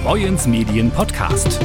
der 0.00 0.08
Boyens 0.08 0.46
Medien 0.46 0.90
Podcast. 0.90 1.60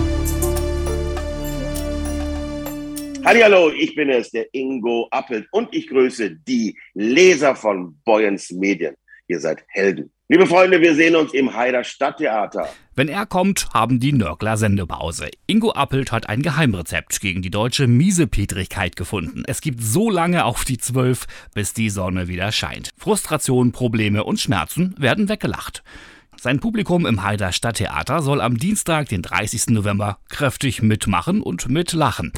Hallo, 3.24 3.72
ich 3.72 3.96
bin 3.96 4.10
es, 4.10 4.30
der 4.32 4.48
Ingo 4.54 5.08
Appelt 5.12 5.48
und 5.52 5.74
ich 5.74 5.88
grüße 5.88 6.32
die 6.48 6.78
Leser 6.94 7.56
von 7.56 7.98
Boyens 8.06 8.52
Medien. 8.52 8.96
Ihr 9.28 9.40
seid 9.40 9.64
Helden. 9.68 10.12
Liebe 10.28 10.48
Freunde, 10.48 10.82
wir 10.82 10.96
sehen 10.96 11.16
uns 11.16 11.34
im 11.34 11.54
Heider 11.54 11.84
Stadttheater. 11.84 12.68
Wenn 12.96 13.10
er 13.10 13.26
kommt, 13.26 13.70
haben 13.74 14.00
die 14.00 14.14
Nörgler 14.14 14.58
Sendepause. 14.58 15.30
Ingo 15.48 15.72
Appelt 15.72 16.12
hat 16.12 16.30
ein 16.30 16.42
Geheimrezept 16.42 17.20
gegen 17.22 17.42
die 17.42 17.52
deutsche 17.52 17.88
Miesepetrigkeit 17.88 18.96
gefunden. 18.96 19.44
Es 19.48 19.62
gibt 19.62 19.82
so 19.82 20.10
lange 20.10 20.46
auf 20.46 20.66
die 20.66 20.78
Zwölf, 20.78 21.26
bis 21.54 21.74
die 21.74 21.90
Sonne 21.90 22.28
wieder 22.28 22.52
scheint. 22.52 22.92
Frustration, 22.98 23.72
Probleme 23.72 24.24
und 24.24 24.40
Schmerzen 24.40 24.96
werden 24.98 25.30
weggelacht. 25.30 25.84
Sein 26.40 26.60
Publikum 26.60 27.06
im 27.06 27.24
Heider 27.24 27.52
Stadttheater 27.52 28.22
soll 28.22 28.42
am 28.42 28.58
Dienstag, 28.58 29.10
den 29.10 29.22
30. 29.22 29.68
November, 29.68 30.20
kräftig 30.30 30.82
mitmachen 30.82 31.42
und 31.42 31.70
mitlachen. 31.70 32.32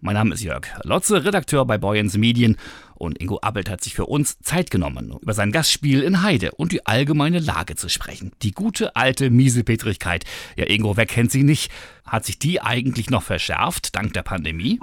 Mein 0.00 0.14
Name 0.14 0.34
ist 0.34 0.42
Jörg 0.42 0.66
Lotze, 0.84 1.24
Redakteur 1.24 1.64
bei 1.64 1.78
Boyens 1.78 2.16
Medien 2.16 2.56
und 2.94 3.20
Ingo 3.20 3.38
Appelt 3.40 3.70
hat 3.70 3.82
sich 3.82 3.94
für 3.94 4.06
uns 4.06 4.38
Zeit 4.40 4.70
genommen, 4.70 5.16
über 5.20 5.32
sein 5.32 5.52
Gastspiel 5.52 6.02
in 6.02 6.22
Heide 6.22 6.52
und 6.52 6.72
die 6.72 6.86
allgemeine 6.86 7.38
Lage 7.38 7.74
zu 7.74 7.88
sprechen. 7.88 8.32
Die 8.42 8.52
gute 8.52 8.96
alte 8.96 9.30
Miesepetrigkeit. 9.30 10.24
Ja, 10.56 10.68
Ingo, 10.68 10.96
wer 10.96 11.06
kennt 11.06 11.32
sie 11.32 11.42
nicht? 11.42 11.70
Hat 12.04 12.24
sich 12.24 12.38
die 12.38 12.60
eigentlich 12.60 13.10
noch 13.10 13.22
verschärft, 13.22 13.96
dank 13.96 14.12
der 14.12 14.22
Pandemie? 14.22 14.78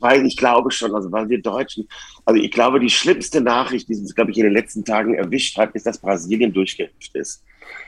Weil 0.00 0.26
ich 0.26 0.36
glaube 0.36 0.70
schon, 0.70 0.94
also 0.94 1.10
weil 1.10 1.28
wir 1.28 1.42
Deutschen, 1.42 1.88
also 2.24 2.40
ich 2.40 2.50
glaube, 2.50 2.80
die 2.80 2.90
schlimmste 2.90 3.40
Nachricht, 3.40 3.88
die 3.88 3.96
uns, 3.96 4.14
glaube 4.14 4.30
ich, 4.30 4.38
in 4.38 4.44
den 4.44 4.52
letzten 4.52 4.84
Tagen 4.84 5.14
erwischt 5.14 5.56
hat, 5.56 5.74
ist, 5.74 5.86
dass 5.86 5.98
Brasilien 5.98 6.52
durchgeimpft 6.52 7.14
ist. 7.14 7.42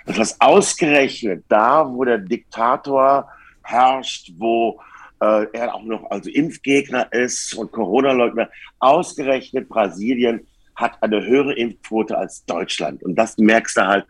Das 0.07 0.41
ausgerechnet 0.41 1.45
da, 1.49 1.87
wo 1.89 2.05
der 2.05 2.19
Diktator 2.19 3.29
herrscht, 3.63 4.33
wo 4.37 4.81
äh, 5.21 5.47
er 5.53 5.75
auch 5.75 5.85
noch 5.85 6.11
also 6.11 6.31
Impfgegner 6.31 7.13
ist 7.13 7.55
und 7.55 7.73
Corona-Leugner. 7.73 8.51
Ausgerechnet 8.79 9.69
Brasilien 9.69 10.47
hat 10.75 11.03
eine 11.03 11.25
höhere 11.25 11.55
Impfquote 11.55 12.17
als 12.17 12.45
Deutschland. 12.47 13.03
Und 13.03 13.15
das 13.15 13.37
merkst 13.39 13.77
du 13.77 13.87
halt. 13.87 14.07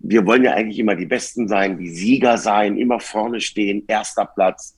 Wir 0.00 0.24
wollen 0.26 0.44
ja 0.44 0.52
eigentlich 0.52 0.78
immer 0.78 0.94
die 0.94 1.06
Besten 1.06 1.48
sein, 1.48 1.78
die 1.78 1.88
Sieger 1.90 2.38
sein, 2.38 2.76
immer 2.76 3.00
vorne 3.00 3.40
stehen, 3.40 3.84
erster 3.88 4.26
Platz. 4.26 4.76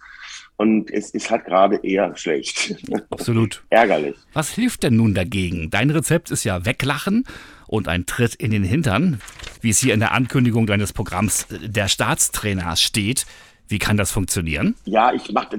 Und 0.61 0.91
es 0.91 1.09
ist 1.13 1.31
halt 1.31 1.47
gerade 1.47 1.77
eher 1.83 2.15
schlecht. 2.19 2.75
Absolut. 3.11 3.65
Ärgerlich. 3.71 4.15
Was 4.35 4.51
hilft 4.51 4.83
denn 4.83 4.95
nun 4.95 5.15
dagegen? 5.15 5.71
Dein 5.71 5.89
Rezept 5.89 6.31
ist 6.31 6.45
ja 6.45 6.67
weglachen 6.67 7.25
und 7.67 7.89
ein 7.89 8.05
Tritt 8.05 8.35
in 8.35 8.51
den 8.51 8.63
Hintern, 8.63 9.23
wie 9.63 9.71
es 9.71 9.79
hier 9.79 9.95
in 9.95 10.01
der 10.01 10.13
Ankündigung 10.13 10.67
deines 10.67 10.93
Programms 10.93 11.47
der 11.49 11.89
Staatstrainers 11.89 12.83
steht. 12.83 13.25
Wie 13.71 13.79
kann 13.79 13.97
das 13.97 14.11
funktionieren? 14.11 14.75
Ja, 14.85 15.13
ich 15.13 15.33
mache, 15.33 15.57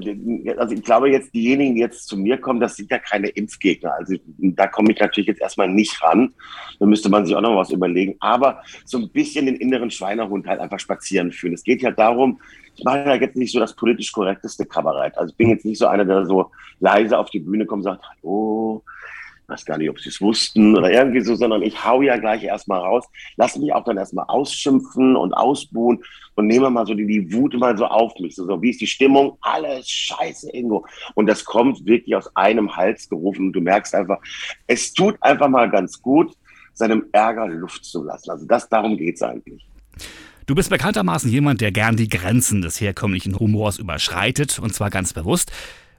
also 0.58 0.74
ich 0.74 0.82
glaube 0.82 1.10
jetzt, 1.10 1.32
diejenigen, 1.32 1.74
die 1.74 1.80
jetzt 1.80 2.06
zu 2.06 2.18
mir 2.18 2.36
kommen, 2.36 2.60
das 2.60 2.76
sind 2.76 2.90
ja 2.90 2.98
keine 2.98 3.28
Impfgegner. 3.28 3.94
Also 3.94 4.16
da 4.38 4.66
komme 4.66 4.92
ich 4.92 5.00
natürlich 5.00 5.28
jetzt 5.28 5.40
erstmal 5.40 5.68
nicht 5.68 6.02
ran. 6.02 6.34
Da 6.78 6.84
müsste 6.84 7.08
man 7.08 7.24
sich 7.24 7.34
auch 7.34 7.40
noch 7.40 7.56
was 7.56 7.70
überlegen. 7.70 8.16
Aber 8.20 8.62
so 8.84 8.98
ein 8.98 9.08
bisschen 9.08 9.46
den 9.46 9.56
inneren 9.56 9.90
Schweinehund 9.90 10.46
halt 10.46 10.60
einfach 10.60 10.78
spazieren 10.78 11.32
führen. 11.32 11.54
Es 11.54 11.64
geht 11.64 11.80
ja 11.80 11.90
darum, 11.90 12.38
ich 12.76 12.84
mache 12.84 12.98
ja 12.98 13.14
jetzt 13.14 13.36
nicht 13.36 13.52
so 13.52 13.58
das 13.58 13.74
politisch 13.74 14.12
korrekteste 14.12 14.66
Kabarett. 14.66 15.16
Also 15.16 15.30
ich 15.30 15.36
bin 15.38 15.48
jetzt 15.48 15.64
nicht 15.64 15.78
so 15.78 15.86
einer, 15.86 16.04
der 16.04 16.26
so 16.26 16.50
leise 16.80 17.18
auf 17.18 17.30
die 17.30 17.40
Bühne 17.40 17.64
kommt 17.64 17.80
und 17.80 17.92
sagt, 17.92 18.04
hallo, 18.04 18.61
weiß 19.52 19.64
gar 19.64 19.78
nicht, 19.78 19.90
ob 19.90 20.00
sie 20.00 20.08
es 20.08 20.20
wussten 20.20 20.76
oder 20.76 20.90
irgendwie 20.90 21.20
so, 21.20 21.34
sondern 21.34 21.62
ich 21.62 21.84
hau 21.84 22.02
ja 22.02 22.16
gleich 22.16 22.42
erstmal 22.42 22.80
raus, 22.80 23.04
lass 23.36 23.56
mich 23.56 23.72
auch 23.72 23.84
dann 23.84 23.98
erstmal 23.98 24.24
ausschimpfen 24.28 25.14
und 25.16 25.34
ausbuhen 25.34 26.02
und 26.34 26.46
nehme 26.46 26.70
mal 26.70 26.86
so 26.86 26.94
die, 26.94 27.06
die 27.06 27.32
Wut 27.32 27.54
mal 27.54 27.76
so 27.76 27.86
auf 27.86 28.18
mich. 28.18 28.34
So, 28.34 28.46
so, 28.46 28.62
wie 28.62 28.70
ist 28.70 28.80
die 28.80 28.86
Stimmung? 28.86 29.36
Alles 29.42 29.88
scheiße, 29.88 30.50
Ingo. 30.52 30.86
Und 31.14 31.26
das 31.26 31.44
kommt 31.44 31.84
wirklich 31.84 32.16
aus 32.16 32.34
einem 32.34 32.74
Hals 32.74 33.08
gerufen 33.08 33.46
und 33.46 33.52
du 33.52 33.60
merkst 33.60 33.94
einfach, 33.94 34.18
es 34.66 34.92
tut 34.94 35.16
einfach 35.20 35.48
mal 35.48 35.70
ganz 35.70 36.00
gut, 36.00 36.34
seinem 36.72 37.04
Ärger 37.12 37.48
Luft 37.48 37.84
zu 37.84 38.02
lassen. 38.02 38.30
Also 38.30 38.46
das, 38.46 38.68
darum 38.68 38.96
geht's 38.96 39.22
eigentlich. 39.22 39.66
Du 40.46 40.54
bist 40.54 40.70
bekanntermaßen 40.70 41.30
jemand, 41.30 41.60
der 41.60 41.70
gern 41.70 41.96
die 41.96 42.08
Grenzen 42.08 42.62
des 42.62 42.80
herkömmlichen 42.80 43.38
Humors 43.38 43.78
überschreitet, 43.78 44.58
und 44.58 44.74
zwar 44.74 44.90
ganz 44.90 45.12
bewusst 45.12 45.52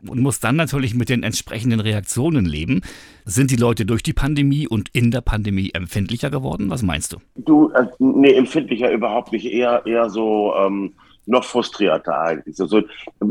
und 0.07 0.19
muss 0.19 0.39
dann 0.39 0.55
natürlich 0.55 0.93
mit 0.95 1.09
den 1.09 1.23
entsprechenden 1.23 1.79
Reaktionen 1.79 2.45
leben. 2.45 2.81
Sind 3.25 3.51
die 3.51 3.55
Leute 3.55 3.85
durch 3.85 4.03
die 4.03 4.13
Pandemie 4.13 4.67
und 4.67 4.89
in 4.93 5.11
der 5.11 5.21
Pandemie 5.21 5.71
empfindlicher 5.73 6.29
geworden? 6.29 6.69
Was 6.69 6.83
meinst 6.83 7.13
du? 7.13 7.17
Du, 7.35 7.69
äh, 7.71 7.87
nee, 7.99 8.33
empfindlicher 8.33 8.91
überhaupt 8.91 9.31
nicht. 9.31 9.45
Eher, 9.45 9.85
eher 9.85 10.09
so 10.09 10.53
ähm, 10.55 10.93
noch 11.25 11.43
frustrierter 11.43 12.19
eigentlich. 12.19 12.59
Also, 12.59 12.81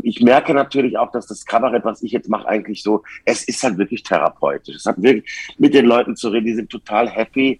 ich 0.01 0.21
merke 0.21 0.53
natürlich 0.53 0.97
auch, 0.97 1.11
dass 1.11 1.27
das 1.27 1.45
Kabarett, 1.45 1.85
was 1.85 2.01
ich 2.01 2.11
jetzt 2.11 2.29
mache, 2.29 2.47
eigentlich 2.47 2.81
so, 2.81 3.03
es 3.25 3.43
ist 3.43 3.63
halt 3.63 3.77
wirklich 3.77 4.03
therapeutisch. 4.03 4.75
Es 4.75 4.85
hat 4.85 5.01
wirklich 5.01 5.55
mit 5.57 5.73
den 5.73 5.85
Leuten 5.85 6.15
zu 6.15 6.29
reden, 6.29 6.47
die 6.47 6.55
sind 6.55 6.69
total 6.69 7.09
happy 7.09 7.59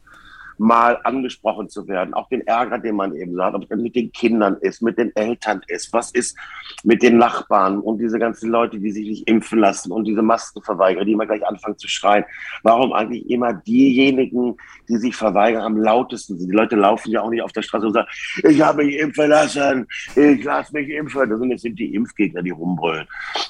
mal 0.63 0.99
angesprochen 1.03 1.69
zu 1.69 1.87
werden, 1.87 2.13
auch 2.13 2.29
den 2.29 2.41
Ärger, 2.47 2.79
den 2.79 2.95
man 2.95 3.15
eben 3.15 3.39
hat, 3.41 3.53
ob 3.53 3.69
es 3.69 3.77
mit 3.77 3.95
den 3.95 4.11
Kindern 4.11 4.57
ist, 4.61 4.81
mit 4.81 4.97
den 4.97 5.15
Eltern 5.15 5.61
ist, 5.67 5.91
was 5.93 6.11
ist 6.11 6.37
mit 6.83 7.03
den 7.03 7.17
Nachbarn 7.17 7.79
und 7.79 7.99
diese 7.99 8.17
ganzen 8.17 8.49
Leute, 8.49 8.79
die 8.79 8.91
sich 8.91 9.07
nicht 9.07 9.29
impfen 9.29 9.59
lassen 9.59 9.91
und 9.91 10.05
diese 10.05 10.21
Maskenverweigerer, 10.21 11.05
die 11.05 11.11
immer 11.11 11.25
gleich 11.25 11.45
anfangen 11.45 11.77
zu 11.77 11.87
schreien. 11.87 12.23
Warum 12.63 12.93
eigentlich 12.93 13.29
immer 13.29 13.53
diejenigen, 13.53 14.55
die 14.87 14.97
sich 14.97 15.15
verweigern, 15.15 15.63
am 15.63 15.77
lautesten 15.77 16.37
sind? 16.37 16.49
Die 16.49 16.55
Leute 16.55 16.75
laufen 16.75 17.11
ja 17.11 17.21
auch 17.21 17.29
nicht 17.29 17.41
auf 17.41 17.51
der 17.51 17.61
Straße 17.61 17.87
und 17.87 17.93
sagen, 17.93 18.07
ich 18.43 18.61
habe 18.61 18.85
mich 18.85 18.97
impfen 18.97 19.29
lassen, 19.29 19.87
ich 20.15 20.43
lasse 20.43 20.73
mich 20.73 20.89
impfen. 20.89 21.29
Das 21.29 21.39
sind, 21.39 21.53
das 21.53 21.61
sind 21.61 21.79
die 21.79 21.93
Impfgegner, 21.93 22.41
die 22.41 22.51
rumbrüllen. 22.51 23.07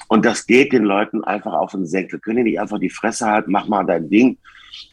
Und 0.08 0.24
das 0.24 0.46
geht 0.46 0.72
den 0.72 0.84
Leuten 0.84 1.22
einfach 1.24 1.52
auf 1.52 1.72
den 1.72 1.86
Senkel. 1.86 2.18
Können 2.18 2.38
die 2.38 2.50
nicht 2.50 2.60
einfach 2.60 2.78
die 2.78 2.90
Fresse 2.90 3.26
halten, 3.26 3.52
mach 3.52 3.68
mal 3.68 3.84
dein 3.84 4.08
Ding. 4.08 4.38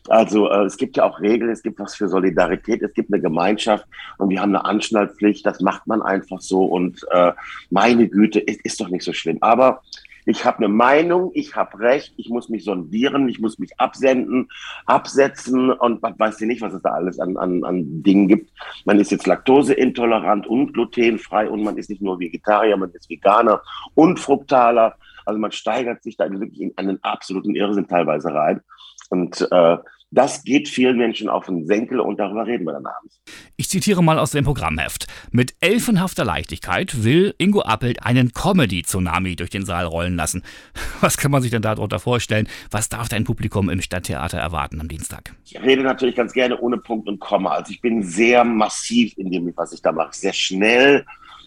Also 0.08 0.50
äh, 0.50 0.66
es 0.66 0.78
gibt 0.78 0.98
ja 0.98 1.04
auch 1.04 1.20
Regeln, 1.20 1.52
es 1.52 1.64
gibt 1.64 1.80
was 1.80 1.96
für 1.96 2.08
Solidarität, 2.08 2.82
es 2.82 2.94
gibt 2.94 3.12
eine 3.12 3.22
Gemeinschaft 3.22 3.86
und 4.18 4.30
wir 4.30 4.42
haben 4.42 4.56
eine 4.56 4.66
Anschnallpflicht, 4.66 5.46
das 5.46 5.62
macht 5.62 5.88
man 5.88 6.02
einfach 6.02 6.42
so 6.42 6.66
und 6.66 7.06
äh, 7.12 7.34
meine 7.70 8.08
Güte, 8.08 8.40
ist, 8.40 8.62
ist 8.62 8.82
doch 8.82 8.90
nicht 8.90 9.04
so 9.04 9.14
schlimm. 9.14 9.38
Aber 9.42 9.82
ich 10.26 10.46
habe 10.46 10.60
eine 10.60 10.68
Meinung, 10.68 11.32
ich 11.34 11.56
habe 11.56 11.80
Recht, 11.80 12.14
ich 12.18 12.30
muss 12.30 12.50
mich 12.50 12.64
sondieren, 12.64 13.28
ich 13.28 13.40
muss 13.40 13.58
mich 13.58 13.80
absenden, 13.80 14.50
absetzen 14.86 15.72
und 15.72 16.02
man 16.02 16.18
weiß 16.18 16.40
ja 16.40 16.48
nicht, 16.48 16.62
was 16.62 16.74
es 16.74 16.82
da 16.82 16.92
alles 16.92 17.20
an, 17.20 17.38
an, 17.38 17.64
an 17.64 18.04
Dingen 18.04 18.28
gibt. 18.28 18.52
Man 18.86 19.00
ist 19.00 19.12
jetzt 19.12 19.26
laktoseintolerant 19.26 20.46
und 20.46 20.74
glutenfrei 20.74 21.50
und 21.50 21.64
man 21.64 21.78
ist 21.78 21.90
nicht 21.90 22.02
nur 22.02 22.20
Vegetarier, 22.20 22.78
man 22.78 22.92
ist 22.92 23.10
Veganer 23.10 23.62
und 23.96 24.20
Fruktaler. 24.20 24.96
Also 25.26 25.40
man 25.40 25.52
steigert 25.52 26.04
sich 26.04 26.18
da 26.18 26.30
wirklich 26.30 26.62
in 26.62 26.74
einen 26.78 27.04
absoluten 27.04 27.56
Irrsinn 27.56 27.88
teilweise 27.88 28.34
rein. 28.34 28.62
Und 29.10 29.48
äh, 29.52 29.78
das 30.14 30.44
geht 30.44 30.68
vielen 30.68 30.98
Menschen 30.98 31.30
auf 31.30 31.46
den 31.46 31.66
Senkel 31.66 32.02
und 32.02 32.20
darüber 32.20 32.46
reden 32.46 32.66
wir 32.66 32.74
dann 32.74 32.86
abends. 32.86 33.22
Ich 33.56 33.70
zitiere 33.70 34.04
mal 34.04 34.20
aus 34.20 34.32
dem 34.32 34.44
Programmheft. 34.44 35.08
Mit 35.32 35.56
elfenhafter 35.62 36.26
Leichtigkeit 36.26 37.06
will 37.06 37.34
Ingo 37.38 37.62
Appelt 37.62 38.04
einen 38.04 38.34
Comedy-Tsunami 38.34 39.38
durch 39.38 39.50
den 39.50 39.66
Saal 39.66 39.86
rollen 39.86 40.18
lassen. 40.18 40.44
Was 41.02 41.16
kann 41.16 41.32
man 41.32 41.42
sich 41.42 41.52
denn 41.52 41.62
darunter 41.62 42.00
vorstellen? 42.00 42.50
Was 42.72 42.90
darf 42.90 43.08
dein 43.08 43.24
Publikum 43.24 43.70
im 43.70 43.82
Stadttheater 43.82 44.38
erwarten 44.38 44.82
am 44.82 44.90
Dienstag? 44.90 45.34
Ich 45.46 45.62
rede 45.62 45.82
natürlich 45.82 46.16
ganz 46.16 46.34
gerne 46.34 46.60
ohne 46.60 46.78
Punkt 46.78 47.08
und 47.08 47.20
Komma. 47.20 47.52
Also 47.52 47.72
ich 47.72 47.80
bin 47.80 48.04
sehr 48.04 48.44
massiv 48.44 49.18
in 49.18 49.32
dem, 49.32 49.54
was 49.56 49.72
ich 49.72 49.82
da 49.82 49.94
mache. 49.94 50.14
Sehr 50.14 50.34
schnell 50.34 51.06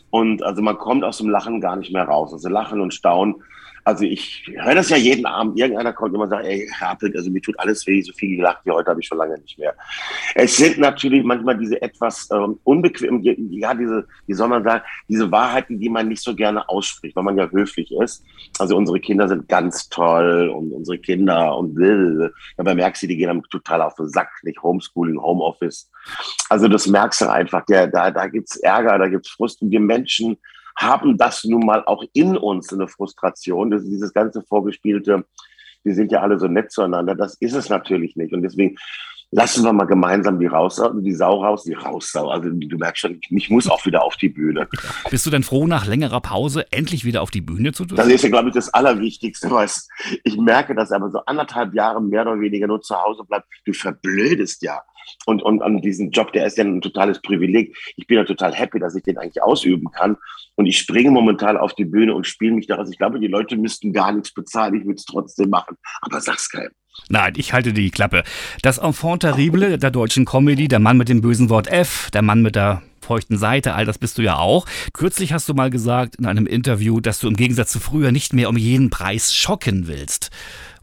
und 0.08 0.42
also 0.42 0.62
man 0.62 0.78
kommt 0.78 1.04
aus 1.04 1.18
dem 1.18 1.28
Lachen 1.28 1.60
gar 1.60 1.76
nicht 1.76 1.92
mehr 1.92 2.04
raus. 2.04 2.32
Also 2.32 2.48
Lachen 2.48 2.80
und 2.80 2.94
Staunen 2.94 3.42
also 3.84 4.04
ich 4.04 4.50
höre 4.56 4.74
das 4.74 4.88
ja 4.88 4.96
jeden 4.96 5.26
Abend. 5.26 5.58
Irgendeiner 5.58 5.92
kommt 5.92 6.14
immer 6.14 6.24
und 6.24 6.30
sagt, 6.30 6.46
ey, 6.46 6.66
Herr 6.78 6.90
Appelt, 6.90 7.14
also 7.14 7.30
mir 7.30 7.42
tut 7.42 7.58
alles 7.58 7.86
weh, 7.86 8.00
so 8.00 8.12
viel 8.14 8.36
gelacht 8.36 8.60
wie 8.64 8.70
heute 8.70 8.90
habe 8.90 9.00
ich 9.00 9.06
schon 9.06 9.18
lange 9.18 9.38
nicht 9.38 9.58
mehr. 9.58 9.74
Es 10.34 10.56
sind 10.56 10.78
natürlich 10.78 11.22
manchmal 11.22 11.58
diese 11.58 11.80
etwas 11.82 12.28
ähm, 12.32 12.58
unbequem, 12.64 13.20
ja, 13.22 13.74
diese, 13.74 14.06
wie 14.26 14.32
soll 14.32 14.48
man 14.48 14.64
sagen, 14.64 14.82
diese 15.08 15.30
Wahrheiten, 15.30 15.78
die 15.78 15.90
man 15.90 16.08
nicht 16.08 16.22
so 16.22 16.34
gerne 16.34 16.66
ausspricht, 16.68 17.14
weil 17.14 17.24
man 17.24 17.36
ja 17.36 17.48
höflich 17.50 17.92
ist. 17.92 18.24
Also 18.58 18.74
unsere 18.74 19.00
Kinder 19.00 19.28
sind 19.28 19.48
ganz 19.48 19.88
toll 19.90 20.48
und 20.48 20.72
unsere 20.72 20.98
Kinder 20.98 21.56
und 21.56 21.76
will. 21.76 22.32
Dabei 22.56 22.74
merkst 22.74 23.02
du, 23.02 23.06
die 23.06 23.18
gehen 23.18 23.28
dann 23.28 23.42
total 23.50 23.82
auf 23.82 23.94
den 23.96 24.08
Sack, 24.08 24.30
nicht 24.44 24.62
Homeschooling, 24.62 25.20
Homeoffice. 25.20 25.90
Also 26.48 26.68
das 26.68 26.86
merkst 26.86 27.20
du 27.20 27.30
einfach, 27.30 27.66
der, 27.66 27.86
da, 27.88 28.10
da 28.10 28.26
gibt's 28.28 28.56
Ärger, 28.56 28.98
da 28.98 29.08
gibt's 29.08 29.30
Frust 29.30 29.60
und 29.60 29.70
wir 29.70 29.80
Menschen 29.80 30.38
haben 30.76 31.16
das 31.16 31.44
nun 31.44 31.64
mal 31.64 31.84
auch 31.84 32.04
in 32.12 32.36
uns, 32.36 32.72
eine 32.72 32.88
Frustration. 32.88 33.70
Das 33.70 33.82
ist 33.82 33.90
dieses 33.90 34.12
ganze 34.12 34.42
vorgespielte, 34.42 35.24
wir 35.84 35.94
sind 35.94 36.10
ja 36.10 36.20
alle 36.20 36.38
so 36.38 36.48
nett 36.48 36.72
zueinander. 36.72 37.14
Das 37.14 37.34
ist 37.34 37.54
es 37.54 37.68
natürlich 37.68 38.16
nicht. 38.16 38.32
Und 38.32 38.42
deswegen 38.42 38.76
lassen 39.30 39.64
wir 39.64 39.72
mal 39.72 39.84
gemeinsam 39.84 40.38
die 40.38 40.46
Raussau, 40.46 40.90
die 40.92 41.12
Sau 41.12 41.42
raus, 41.42 41.64
die 41.64 41.72
Raussau. 41.72 42.28
Also 42.28 42.50
du 42.50 42.78
merkst 42.78 43.00
schon, 43.00 43.20
ich 43.28 43.50
muss 43.50 43.68
auch 43.68 43.84
wieder 43.84 44.02
auf 44.02 44.16
die 44.16 44.28
Bühne. 44.28 44.68
Bist 45.10 45.26
du 45.26 45.30
denn 45.30 45.42
froh, 45.42 45.66
nach 45.66 45.86
längerer 45.86 46.20
Pause 46.20 46.70
endlich 46.72 47.04
wieder 47.04 47.20
auf 47.20 47.30
die 47.30 47.40
Bühne 47.40 47.72
zu 47.72 47.84
dürfen? 47.84 47.96
Das 47.96 48.08
ist 48.08 48.22
ja, 48.22 48.30
glaube 48.30 48.48
ich, 48.48 48.54
das 48.54 48.72
Allerwichtigste, 48.72 49.50
weil 49.50 49.68
ich 50.22 50.36
merke, 50.36 50.74
dass 50.74 50.92
aber 50.92 51.10
so 51.10 51.18
anderthalb 51.26 51.74
Jahre 51.74 52.00
mehr 52.00 52.22
oder 52.22 52.40
weniger 52.40 52.66
nur 52.66 52.80
zu 52.80 52.94
Hause 52.94 53.24
bleibt. 53.24 53.46
Du 53.64 53.72
verblödest 53.72 54.62
ja. 54.62 54.80
Und, 55.26 55.42
und 55.42 55.62
an 55.62 55.80
diesen 55.80 56.10
Job, 56.10 56.32
der 56.32 56.46
ist 56.46 56.58
ja 56.58 56.64
ein 56.64 56.80
totales 56.80 57.20
Privileg. 57.20 57.76
Ich 57.96 58.06
bin 58.06 58.16
ja 58.16 58.24
total 58.24 58.54
happy, 58.54 58.78
dass 58.78 58.94
ich 58.94 59.02
den 59.02 59.18
eigentlich 59.18 59.42
ausüben 59.42 59.90
kann. 59.92 60.16
Und 60.56 60.66
ich 60.66 60.78
springe 60.78 61.10
momentan 61.10 61.56
auf 61.56 61.74
die 61.74 61.84
Bühne 61.84 62.14
und 62.14 62.26
spiele 62.26 62.52
mich 62.52 62.66
daraus. 62.66 62.90
Ich 62.90 62.98
glaube, 62.98 63.20
die 63.20 63.26
Leute 63.26 63.56
müssten 63.56 63.92
gar 63.92 64.12
nichts 64.12 64.32
bezahlen. 64.32 64.74
Ich 64.74 64.84
würde 64.84 64.96
es 64.96 65.04
trotzdem 65.04 65.50
machen. 65.50 65.76
Aber 66.00 66.20
sag's 66.20 66.48
keinem. 66.50 66.72
Nein, 67.08 67.34
ich 67.36 67.52
halte 67.52 67.72
die 67.72 67.90
Klappe. 67.90 68.22
Das 68.62 68.78
Enfant 68.78 69.22
terrible 69.22 69.78
der 69.78 69.90
deutschen 69.90 70.24
Comedy, 70.24 70.68
der 70.68 70.78
Mann 70.78 70.96
mit 70.96 71.08
dem 71.08 71.22
bösen 71.22 71.50
Wort 71.50 71.66
F, 71.66 72.08
der 72.12 72.22
Mann 72.22 72.40
mit 72.40 72.54
der 72.54 72.82
feuchten 73.04 73.36
Seite, 73.36 73.74
all 73.74 73.84
das 73.84 73.98
bist 73.98 74.16
du 74.16 74.22
ja 74.22 74.38
auch. 74.38 74.66
Kürzlich 74.92 75.32
hast 75.32 75.48
du 75.48 75.54
mal 75.54 75.70
gesagt 75.70 76.16
in 76.16 76.26
einem 76.26 76.46
Interview, 76.46 77.00
dass 77.00 77.18
du 77.18 77.28
im 77.28 77.36
Gegensatz 77.36 77.70
zu 77.70 77.80
früher 77.80 78.12
nicht 78.12 78.32
mehr 78.32 78.48
um 78.48 78.56
jeden 78.56 78.90
Preis 78.90 79.34
schocken 79.34 79.86
willst. 79.86 80.30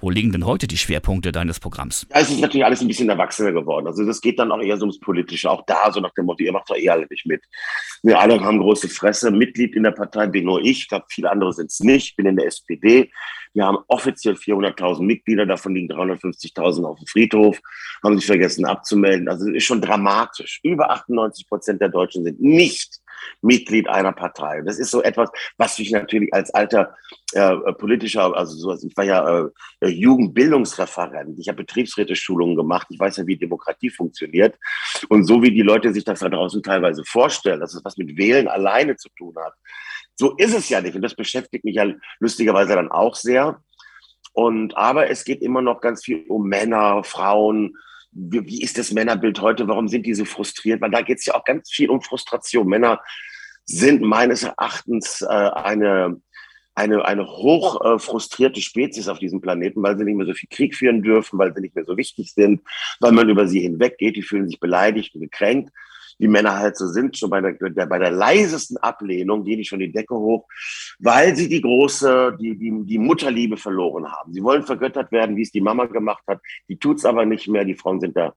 Wo 0.02 0.10
liegen 0.10 0.32
denn 0.32 0.48
heute 0.48 0.66
die 0.68 0.78
Schwerpunkte 0.78 1.32
deines 1.32 1.60
Programms? 1.60 2.08
Ja, 2.10 2.22
es 2.22 2.32
ist 2.32 2.42
natürlich 2.42 2.66
alles 2.66 2.82
ein 2.82 2.88
bisschen 2.88 3.08
erwachsener 3.08 3.52
geworden. 3.52 3.86
Also 3.86 4.04
das 4.04 4.20
geht 4.20 4.40
dann 4.40 4.52
auch 4.52 4.60
eher 4.60 4.76
so 4.78 4.86
ums 4.86 5.00
Politische. 5.00 5.50
Auch 5.50 5.64
da 5.68 5.92
so 5.92 6.00
nach 6.00 6.14
dem 6.16 6.26
Motto, 6.26 6.44
ihr 6.44 6.52
macht 6.52 6.72
doch 6.72 6.76
eh 6.76 6.90
alle 6.90 7.06
nicht 7.08 7.28
mit. 7.28 7.44
Wir 8.02 8.20
alle 8.20 8.40
haben 8.42 8.58
große 8.58 8.90
Fresse. 8.90 9.30
Mitglied 9.30 9.76
in 9.76 9.84
der 9.84 9.92
Partei 9.92 10.26
bin 10.26 10.46
nur 10.46 10.60
ich. 10.60 10.82
Ich 10.82 10.88
glaube, 10.88 11.06
viele 11.08 11.30
andere 11.30 11.54
sind 11.54 11.70
es 11.70 11.82
nicht. 11.82 12.08
Ich 12.08 12.16
bin 12.16 12.26
in 12.26 12.36
der 12.36 12.48
SPD. 12.48 13.12
Wir 13.54 13.66
haben 13.66 13.78
offiziell 13.88 14.36
400.000 14.36 15.04
Mitglieder, 15.04 15.46
davon 15.46 15.76
liegen 15.76 15.92
350.000 15.92 16.86
auf 16.86 16.98
dem 16.98 17.06
Friedhof, 17.06 17.60
haben 18.02 18.18
sich 18.18 18.26
vergessen 18.26 18.66
abzumelden. 18.66 19.28
Also 19.28 19.50
es 19.50 19.58
ist 19.58 19.66
schon 19.66 19.82
dramatisch. 19.82 20.62
Über 20.64 20.90
98 20.90 21.48
Prozent 21.48 21.82
der 21.82 21.90
Deutschen 21.90 22.24
sind 22.24 22.42
nicht 22.42 23.01
Mitglied 23.42 23.88
einer 23.88 24.12
Partei. 24.12 24.62
Das 24.62 24.80
ist 24.80 24.92
so 24.92 25.02
etwas, 25.02 25.30
was 25.58 25.78
ich 25.80 25.92
natürlich 25.92 26.34
als 26.34 26.54
alter 26.54 26.96
äh, 27.34 27.56
politischer, 27.74 28.36
also 28.36 28.56
so, 28.56 28.88
ich 28.88 28.96
war 28.98 29.06
ja 29.06 29.50
äh, 29.82 29.88
Jugendbildungsreferent, 29.88 31.40
ich 31.40 31.48
habe 31.48 31.64
Betriebsräte-Schulungen 31.64 32.56
gemacht, 32.56 32.88
ich 32.90 33.00
weiß 33.00 33.18
ja, 33.18 33.28
wie 33.28 33.38
Demokratie 33.38 33.90
funktioniert. 33.90 34.58
Und 35.10 35.26
so 35.26 35.42
wie 35.42 35.52
die 35.52 35.62
Leute 35.62 35.94
sich 35.94 36.04
das 36.04 36.20
da 36.20 36.30
draußen 36.30 36.64
teilweise 36.64 37.04
vorstellen, 37.06 37.60
dass 37.60 37.74
es 37.74 37.86
was 37.86 37.98
mit 37.98 38.18
Wählen 38.18 38.48
alleine 38.48 38.96
zu 38.96 39.10
tun 39.18 39.36
hat, 39.38 39.54
so 40.16 40.36
ist 40.38 40.54
es 40.54 40.70
ja 40.70 40.82
nicht. 40.82 40.96
Und 40.96 41.02
das 41.02 41.16
beschäftigt 41.16 41.66
mich 41.66 41.76
ja 41.76 41.86
lustigerweise 42.20 42.76
dann 42.76 42.92
auch 42.92 43.16
sehr. 43.16 43.62
Und 44.34 44.78
aber 44.78 45.10
es 45.10 45.26
geht 45.26 45.42
immer 45.42 45.62
noch 45.62 45.82
ganz 45.82 46.04
viel 46.04 46.26
um 46.28 46.48
Männer, 46.48 47.04
Frauen, 47.04 47.76
wie, 48.12 48.46
wie 48.46 48.62
ist 48.62 48.78
das 48.78 48.92
Männerbild 48.92 49.42
heute? 49.42 49.68
Warum 49.68 49.88
sind 49.88 50.06
die 50.06 50.14
so 50.14 50.26
frustriert? 50.26 50.82
Weil 50.82 50.92
da 50.92 51.02
geht 51.02 51.20
es 51.20 51.26
ja 51.26 51.36
auch 51.36 51.44
ganz 51.44 51.72
viel 51.72 51.90
um 51.90 52.02
Frustration. 52.02 52.68
Männer 52.68 53.02
sind 53.66 54.02
meines 54.02 54.44
Erachtens 54.44 55.22
äh, 55.22 55.28
eine, 55.28 56.22
eine, 56.76 57.06
eine 57.06 57.28
hoch 57.28 57.84
äh, 57.84 58.00
frustrierte 58.00 58.62
Spezies 58.62 59.08
auf 59.08 59.20
diesem 59.20 59.42
Planeten, 59.42 59.82
weil 59.84 59.98
sie 59.98 60.04
nicht 60.04 60.18
mehr 60.18 60.26
so 60.26 60.34
viel 60.34 60.50
Krieg 60.50 60.76
führen 60.76 61.02
dürfen, 61.02 61.40
weil 61.40 61.54
sie 61.54 61.62
nicht 61.62 61.76
mehr 61.76 61.86
so 61.86 61.96
wichtig 61.98 62.34
sind, 62.34 62.62
weil 63.00 63.12
man 63.12 63.30
über 63.30 63.48
sie 63.48 63.62
hinweggeht. 63.62 64.16
Die 64.16 64.24
fühlen 64.24 64.48
sich 64.48 64.60
beleidigt 64.60 65.16
und 65.16 65.22
gekränkt 65.22 65.72
wie 66.22 66.28
Männer 66.28 66.58
halt 66.58 66.78
so 66.78 66.88
sind, 66.88 67.18
schon 67.18 67.32
bei 67.32 67.42
der, 67.42 67.54
der, 67.54 67.88
bei 67.88 67.98
der 67.98 68.12
leisesten 68.12 68.78
Ablehnung 68.78 69.44
gehen 69.44 69.58
die 69.58 69.66
schon 69.66 69.80
die 69.80 69.92
Decke 69.92 70.14
hoch, 70.16 70.48
weil 71.00 71.36
sie 71.36 71.50
die 71.50 71.62
große, 71.62 72.38
die, 72.40 72.56
die, 72.58 72.72
die 72.86 73.00
Mutterliebe 73.00 73.58
verloren 73.58 74.12
haben. 74.12 74.32
Sie 74.32 74.44
wollen 74.44 74.64
vergöttert 74.64 75.12
werden, 75.12 75.36
wie 75.36 75.42
es 75.42 75.52
die 75.52 75.62
Mama 75.62 75.86
gemacht 75.86 76.24
hat. 76.28 76.40
Die 76.70 76.78
tut's 76.78 77.06
aber 77.06 77.26
nicht 77.26 77.48
mehr. 77.48 77.66
Die 77.66 77.76
Frauen 77.76 78.00
sind 78.00 78.16
da 78.16 78.34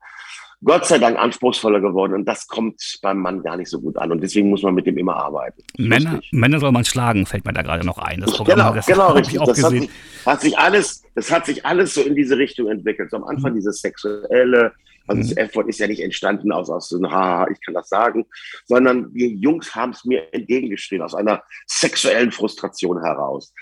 Gott 0.62 0.86
sei 0.86 0.98
Dank 0.98 1.18
anspruchsvoller 1.18 1.80
geworden 1.80 2.14
und 2.14 2.24
das 2.26 2.46
kommt 2.46 2.98
beim 3.02 3.18
Mann 3.18 3.42
gar 3.42 3.58
nicht 3.58 3.68
so 3.68 3.80
gut 3.80 3.98
an 3.98 4.10
und 4.12 4.22
deswegen 4.22 4.48
muss 4.48 4.62
man 4.62 4.74
mit 4.74 4.86
dem 4.86 4.96
immer 4.96 5.16
arbeiten. 5.16 5.62
Männer, 5.76 6.20
Männer 6.32 6.58
soll 6.58 6.72
man 6.72 6.86
schlagen, 6.86 7.26
fällt 7.26 7.44
mir 7.44 7.52
da 7.52 7.60
gerade 7.60 7.84
noch 7.84 7.98
ein. 7.98 8.20
Das 8.20 8.34
Programm, 8.34 8.58
genau, 8.58 8.74
das 8.74 8.86
genau, 8.86 9.12
richtig. 9.12 9.40
Das 9.44 9.62
hat 9.62 9.70
sich, 9.72 9.90
hat 10.24 10.40
sich, 10.40 10.58
alles, 10.58 11.02
das 11.14 11.30
hat 11.30 11.46
sich 11.46 11.66
alles 11.66 11.92
so 11.92 12.00
in 12.00 12.14
diese 12.14 12.38
Richtung 12.38 12.70
entwickelt. 12.70 13.10
So 13.10 13.18
am 13.18 13.24
Anfang 13.24 13.52
mhm. 13.52 13.56
dieses 13.56 13.80
sexuelle, 13.80 14.72
also 15.06 15.22
mhm. 15.22 15.28
das 15.28 15.36
F-Wort 15.36 15.68
ist 15.68 15.78
ja 15.78 15.86
nicht 15.86 16.00
entstanden 16.00 16.52
aus, 16.52 16.70
aus 16.70 16.88
so 16.88 16.96
einem 16.96 17.10
Haha, 17.10 17.48
ich 17.50 17.60
kann 17.60 17.74
das 17.74 17.88
sagen, 17.88 18.26
sondern 18.64 19.12
wir 19.14 19.28
Jungs 19.28 19.74
haben 19.74 19.92
es 19.92 20.04
mir 20.04 20.32
entgegengeschrien, 20.32 21.02
aus 21.02 21.14
einer 21.14 21.42
sexuellen 21.66 22.32
Frustration 22.32 23.02
heraus. 23.02 23.52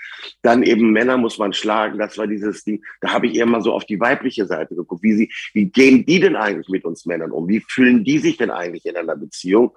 Dann 0.41 0.63
eben 0.63 0.91
Männer 0.91 1.17
muss 1.17 1.37
man 1.37 1.53
schlagen, 1.53 1.99
das 1.99 2.17
war 2.17 2.27
dieses 2.27 2.63
Ding, 2.63 2.83
da 3.01 3.11
habe 3.11 3.27
ich 3.27 3.35
eher 3.35 3.45
mal 3.45 3.61
so 3.61 3.73
auf 3.73 3.85
die 3.85 3.99
weibliche 3.99 4.45
Seite 4.45 4.75
geguckt, 4.75 5.03
wie 5.03 5.13
sie, 5.13 5.31
wie 5.53 5.65
gehen 5.65 6.05
die 6.05 6.19
denn 6.19 6.35
eigentlich 6.35 6.69
mit 6.69 6.85
uns 6.85 7.05
Männern 7.05 7.31
um? 7.31 7.47
Wie 7.47 7.59
fühlen 7.67 8.03
die 8.03 8.19
sich 8.19 8.37
denn 8.37 8.51
eigentlich 8.51 8.85
in 8.85 8.95
einer 8.95 9.15
Beziehung? 9.15 9.71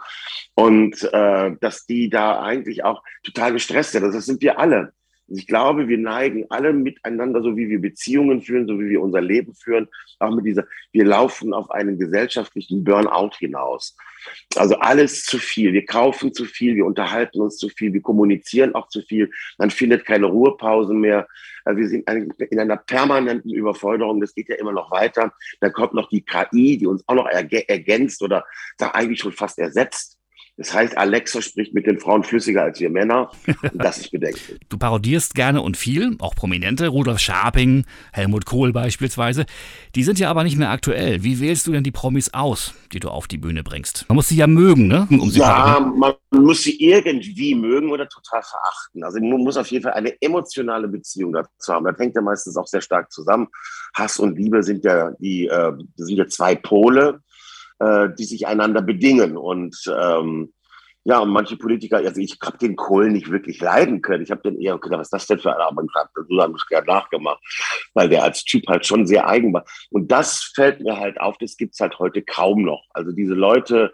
Und 0.55 1.03
äh, 1.13 1.53
dass 1.61 1.87
die 1.87 2.09
da 2.11 2.43
eigentlich 2.43 2.85
auch 2.85 3.03
total 3.23 3.53
gestresst 3.53 3.93
sind, 3.93 4.03
das 4.03 4.27
sind 4.27 4.41
wir 4.41 4.59
alle. 4.59 4.93
Ich 5.29 5.47
glaube, 5.47 5.89
wir 5.89 5.99
neigen 5.99 6.47
alle 6.51 6.73
miteinander, 6.73 7.43
so 7.43 7.57
wie 7.57 7.69
wir 7.69 7.81
Beziehungen 7.81 8.43
führen, 8.43 8.67
so 8.67 8.79
wie 8.79 8.89
wir 8.89 9.01
unser 9.01 9.21
Leben 9.21 9.55
führen, 9.55 9.89
auch 10.21 10.35
mit 10.35 10.47
dieser, 10.47 10.67
wir 10.93 11.05
laufen 11.05 11.53
auf 11.53 11.71
einen 11.71 11.99
gesellschaftlichen 11.99 12.85
Burnout 12.85 13.33
hinaus. 13.39 13.97
Also 14.57 14.77
alles 14.77 15.25
zu 15.25 15.39
viel. 15.39 15.73
Wir 15.73 15.85
kaufen 15.85 16.33
zu 16.33 16.45
viel, 16.45 16.77
wir 16.77 16.87
unterhalten 16.87 17.41
uns 17.41 17.59
zu 17.59 17.69
viel, 17.69 17.93
wir 17.93 18.03
kommunizieren 18.03 18.75
auch 18.75 18.89
zu 18.89 19.03
viel. 19.03 19.31
Man 19.59 19.71
findet 19.71 20.05
keine 20.05 20.27
Ruhepause 20.27 20.95
mehr. 20.95 21.27
Also 21.65 21.81
wir 21.81 21.89
sind 21.89 22.09
in 22.09 22.61
einer 22.61 22.77
permanenten 22.77 23.53
Überforderung. 23.53 24.21
Das 24.21 24.35
geht 24.35 24.49
ja 24.49 24.57
immer 24.57 24.73
noch 24.73 24.91
weiter. 24.91 25.33
Dann 25.61 25.73
kommt 25.73 25.95
noch 25.95 26.09
die 26.09 26.25
KI, 26.25 26.79
die 26.79 26.87
uns 26.87 27.03
auch 27.07 27.15
noch 27.15 27.27
ergänzt 27.27 28.23
oder 28.23 28.45
da 28.79 28.91
eigentlich 28.91 29.21
schon 29.21 29.33
fast 29.33 29.59
ersetzt. 29.59 30.16
Das 30.59 30.73
heißt, 30.73 30.97
Alexa 30.97 31.43
spricht 31.43 31.75
mit 31.75 31.87
den 31.87 32.01
Frauen 32.01 32.25
flüssiger 32.25 32.63
als 32.63 32.81
wir 32.81 32.89
Männer. 32.89 33.31
Und 33.47 33.83
das 33.83 33.99
ist 33.99 34.11
bedenklich. 34.11 34.59
Du 34.69 34.79
parodierst 34.79 35.35
gerne 35.35 35.63
und 35.63 35.77
viel, 35.77 36.17
auch 36.19 36.35
Prominente, 36.35 36.89
Rudolf 36.89 37.21
Scharping, 37.21 37.85
Helmut 38.13 38.47
Kohl 38.47 38.73
beispielsweise. 38.73 39.47
Die 39.95 40.03
sind 40.03 40.19
ja 40.19 40.29
aber 40.29 40.45
nicht 40.45 40.57
mehr 40.57 40.71
aktuell. 40.71 41.23
Wie 41.23 41.41
wählst 41.41 41.67
du 41.67 41.73
denn 41.73 41.85
die 41.85 41.93
Promis 41.93 42.35
aus, 42.35 42.75
die 42.93 43.01
du 43.01 43.09
auf 43.09 43.29
die 43.29 43.39
Bühne 43.39 43.63
bringst? 43.63 44.07
Man 44.09 44.17
muss 44.17 44.29
sie 44.29 44.37
ja 44.37 44.47
mögen, 44.47 44.89
ne? 44.89 45.07
Um 45.11 45.31
sie 45.31 45.39
ja, 45.39 45.79
man 45.81 46.15
muss 46.33 46.63
sie 46.63 46.83
irgendwie 46.83 47.55
mögen 47.55 47.91
oder 47.91 48.09
total 48.09 48.43
verachten. 48.43 49.05
Also 49.05 49.21
man 49.21 49.43
muss 49.43 49.57
auf 49.57 49.69
jeden 49.69 49.85
Fall 49.85 49.93
eine 49.93 50.21
emotionale 50.21 50.89
Beziehung 50.89 51.33
dazu 51.33 51.73
haben. 51.73 51.85
Das 51.85 51.99
hängt 51.99 52.15
ja 52.17 52.23
meistens 52.23 52.57
auch 52.57 52.67
sehr 52.67 52.81
stark 52.81 53.13
zusammen. 53.13 53.49
Hass 53.95 54.19
und 54.19 54.37
Liebe 54.37 54.63
sind 54.63 54.85
ja 54.85 55.13
die 55.19 55.47
äh, 55.47 55.73
sind 55.97 56.17
ja 56.17 56.27
zwei 56.27 56.55
Pole 56.55 57.21
äh, 57.79 58.09
die 58.19 58.25
sich 58.25 58.47
einander 58.47 58.83
bedingen. 58.83 59.37
Und 59.37 59.77
ähm, 59.89 60.53
ja, 61.05 61.21
und 61.21 61.31
manche 61.31 61.57
Politiker, 61.57 61.99
also 61.99 62.21
ich 62.21 62.37
habe 62.45 62.59
den 62.59 62.75
Kohl 62.75 63.11
nicht 63.11 63.31
wirklich 63.31 63.61
leiden 63.61 64.03
können. 64.03 64.25
Ich 64.25 64.33
habe 64.33 64.43
den 64.43 64.61
eher 64.61 64.77
gedacht, 64.77 64.99
was 64.99 65.07
ist 65.07 65.13
das 65.13 65.27
denn 65.29 65.39
für 65.39 65.55
ein 65.55 65.63
Aber 65.63 65.83
ich 65.83 65.95
habe 65.95 66.53
es 66.57 66.67
gerne 66.67 66.87
nachgemacht, 66.87 67.41
weil 67.95 68.09
der 68.09 68.25
als 68.25 68.43
Typ 68.43 68.67
halt 68.67 68.85
schon 68.85 69.07
sehr 69.07 69.29
eigen 69.29 69.53
war. 69.53 69.65
Und 69.91 70.11
das 70.11 70.51
fällt 70.55 70.81
mir 70.81 70.97
halt 70.97 71.21
auf, 71.21 71.39
das 71.39 71.57
gibt's 71.57 71.79
halt 71.79 71.99
heute 72.01 72.23
kaum 72.23 72.63
noch. 72.63 72.83
Also 72.93 73.13
diese 73.13 73.35
Leute, 73.35 73.93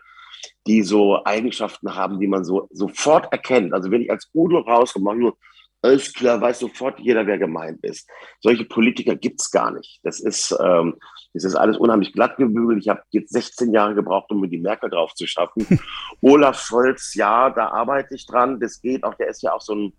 die 0.67 0.83
so 0.83 1.23
Eigenschaften 1.25 1.95
haben, 1.95 2.19
die 2.19 2.29
man 2.29 2.45
so 2.45 2.69
sofort 2.73 3.31
erkennt. 3.31 3.75
Also 3.75 3.91
wenn 3.91 4.01
ich 4.01 4.11
als 4.11 4.31
Udo 4.33 4.61
rauskomme, 4.61 5.15
nur 5.15 5.37
alles 5.83 6.13
klar, 6.13 6.41
weiß 6.41 6.61
sofort 6.61 7.01
jeder, 7.01 7.27
wer 7.27 7.39
gemeint 7.39 7.85
ist. 7.85 8.09
Solche 8.41 8.65
Politiker 8.65 9.17
gibt's 9.17 9.51
gar 9.51 9.73
nicht. 9.73 10.01
Das 10.05 10.21
ist, 10.21 10.57
ähm, 10.63 10.97
das 11.35 11.45
ist 11.45 11.57
alles 11.57 11.77
unheimlich 11.77 12.13
glatt 12.13 12.37
gebügelt. 12.37 12.79
Ich 12.81 12.89
habe 12.89 13.03
jetzt 13.11 13.33
16 13.33 13.73
Jahre 13.73 13.95
gebraucht, 13.95 14.31
um 14.31 14.41
mir 14.41 14.49
die 14.49 14.61
Merkel 14.61 14.91
drauf 14.91 15.15
zu 15.15 15.27
schaffen. 15.27 15.67
Olaf 16.23 16.61
Scholz, 16.61 17.15
ja, 17.15 17.51
da 17.51 17.69
arbeite 17.69 18.15
ich 18.15 18.27
dran. 18.27 18.61
Das 18.61 18.81
geht 18.81 19.03
auch, 19.03 19.15
der 19.15 19.29
ist 19.29 19.43
ja 19.43 19.53
auch 19.53 19.61
so 19.61 19.75
ein 19.75 19.93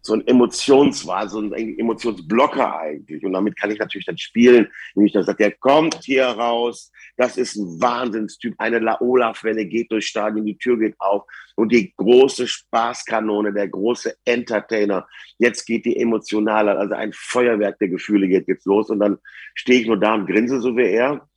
so 0.00 0.14
ein 0.14 0.26
Emotionswahl, 0.26 1.28
so 1.28 1.40
ein 1.40 1.52
Emotionsblocker 1.52 2.78
eigentlich. 2.78 3.24
Und 3.24 3.32
damit 3.32 3.58
kann 3.58 3.70
ich 3.70 3.78
natürlich 3.78 4.06
dann 4.06 4.18
spielen, 4.18 4.68
nämlich 4.94 5.12
dann 5.12 5.24
sagt, 5.24 5.40
der 5.40 5.52
kommt 5.52 6.00
hier 6.04 6.26
raus, 6.26 6.90
das 7.16 7.36
ist 7.36 7.56
ein 7.56 7.80
Wahnsinnstyp, 7.80 8.54
eine 8.58 8.78
Laola-Welle 8.78 9.66
geht 9.66 9.90
durchs 9.90 10.06
Stadion, 10.06 10.46
die 10.46 10.56
Tür 10.56 10.78
geht 10.78 10.94
auf 10.98 11.24
und 11.56 11.72
die 11.72 11.92
große 11.96 12.46
Spaßkanone, 12.46 13.52
der 13.52 13.68
große 13.68 14.14
Entertainer, 14.24 15.06
jetzt 15.38 15.66
geht 15.66 15.84
die 15.84 15.96
emotionale, 15.96 16.78
also 16.78 16.94
ein 16.94 17.12
Feuerwerk 17.12 17.78
der 17.78 17.88
Gefühle 17.88 18.28
geht 18.28 18.46
jetzt 18.48 18.66
los 18.66 18.90
und 18.90 19.00
dann 19.00 19.18
stehe 19.54 19.80
ich 19.80 19.86
nur 19.86 19.98
da 19.98 20.14
und 20.14 20.26
grinse 20.26 20.60
so 20.60 20.76
wie 20.76 20.90
er 20.90 21.28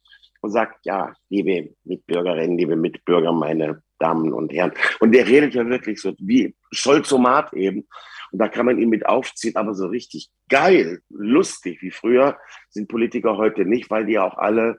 und 0.41 0.51
sagt, 0.51 0.85
ja, 0.85 1.13
liebe 1.29 1.73
Mitbürgerinnen, 1.83 2.57
liebe 2.57 2.75
Mitbürger, 2.75 3.31
meine 3.31 3.81
Damen 3.99 4.33
und 4.33 4.51
Herren. 4.51 4.73
Und 4.99 5.13
der 5.13 5.27
redet 5.27 5.53
ja 5.53 5.65
wirklich 5.67 6.01
so 6.01 6.13
wie 6.19 6.55
Scholzomat 6.71 7.53
eben. 7.53 7.87
Und 8.31 8.39
da 8.39 8.47
kann 8.47 8.65
man 8.65 8.79
ihn 8.79 8.89
mit 8.89 9.05
aufziehen, 9.05 9.55
aber 9.55 9.73
so 9.73 9.87
richtig 9.87 10.29
geil, 10.49 11.01
lustig 11.09 11.81
wie 11.81 11.91
früher 11.91 12.37
sind 12.69 12.87
Politiker 12.87 13.37
heute 13.37 13.65
nicht, 13.65 13.89
weil 13.89 14.05
die 14.05 14.19
auch 14.19 14.37
alle, 14.37 14.77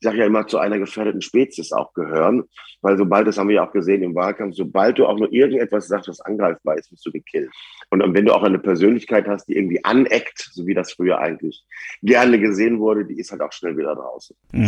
ich 0.00 0.04
sage 0.04 0.18
ja 0.18 0.26
immer, 0.26 0.46
zu 0.46 0.58
einer 0.58 0.78
gefährdeten 0.78 1.20
Spezies 1.20 1.72
auch 1.72 1.92
gehören. 1.94 2.44
Weil 2.82 2.96
sobald, 2.96 3.26
das 3.26 3.36
haben 3.38 3.48
wir 3.48 3.56
ja 3.56 3.68
auch 3.68 3.72
gesehen 3.72 4.02
im 4.02 4.14
Wahlkampf, 4.14 4.54
sobald 4.56 4.98
du 4.98 5.06
auch 5.06 5.18
nur 5.18 5.32
irgendetwas 5.32 5.88
sagst, 5.88 6.08
was 6.08 6.20
angreifbar 6.20 6.78
ist, 6.78 6.90
wirst 6.90 7.04
du 7.04 7.12
gekillt. 7.12 7.50
Und 7.90 8.00
wenn 8.14 8.24
du 8.24 8.32
auch 8.32 8.42
eine 8.42 8.58
Persönlichkeit 8.58 9.28
hast, 9.28 9.46
die 9.46 9.56
irgendwie 9.56 9.84
aneckt, 9.84 10.48
so 10.52 10.66
wie 10.66 10.74
das 10.74 10.92
früher 10.92 11.18
eigentlich 11.18 11.64
gerne 12.02 12.40
gesehen 12.40 12.80
wurde, 12.80 13.04
die 13.04 13.18
ist 13.18 13.30
halt 13.30 13.42
auch 13.42 13.52
schnell 13.52 13.76
wieder 13.76 13.94
draußen. 13.94 14.34
Mhm. 14.52 14.66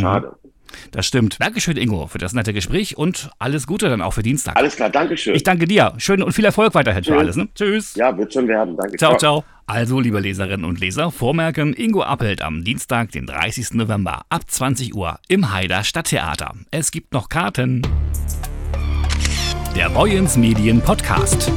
Das 0.90 1.06
stimmt. 1.06 1.36
Dankeschön, 1.40 1.76
Ingo, 1.76 2.06
für 2.06 2.18
das 2.18 2.32
nette 2.32 2.52
Gespräch 2.52 2.96
und 2.96 3.30
alles 3.38 3.66
Gute 3.66 3.88
dann 3.88 4.02
auch 4.02 4.12
für 4.12 4.22
Dienstag. 4.22 4.56
Alles 4.56 4.76
klar, 4.76 4.90
Dankeschön. 4.90 5.34
Ich 5.34 5.42
danke 5.42 5.66
dir. 5.66 5.94
Schön 5.98 6.22
und 6.22 6.32
viel 6.32 6.44
Erfolg 6.44 6.74
weiterhin 6.74 7.04
für 7.04 7.18
alles. 7.18 7.36
Ne? 7.36 7.48
Tschüss. 7.54 7.94
Ja, 7.94 8.16
wird 8.16 8.32
schon 8.32 8.48
werden. 8.48 8.76
Danke. 8.76 8.96
Ciao, 8.96 9.16
ciao. 9.16 9.44
Also, 9.66 10.00
liebe 10.00 10.20
Leserinnen 10.20 10.64
und 10.64 10.80
Leser, 10.80 11.10
vormerken, 11.10 11.72
Ingo 11.72 12.02
Appelt 12.02 12.42
am 12.42 12.64
Dienstag, 12.64 13.12
den 13.12 13.26
30. 13.26 13.74
November 13.74 14.22
ab 14.28 14.42
20 14.46 14.94
Uhr 14.94 15.18
im 15.28 15.52
Haider 15.52 15.84
Stadttheater. 15.84 16.54
Es 16.70 16.90
gibt 16.90 17.12
noch 17.12 17.28
Karten. 17.28 17.82
Der 19.76 19.88
Boyens 19.88 20.36
Medien 20.36 20.80
Podcast. 20.82 21.50